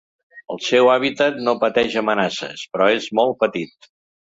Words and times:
El 0.53 0.61
seu 0.67 0.89
hàbitat 0.93 1.37
no 1.49 1.55
pateix 1.65 1.99
amenaces, 2.03 2.65
però 2.73 2.91
és 2.97 3.13
molt 3.21 3.41
petit. 3.47 3.95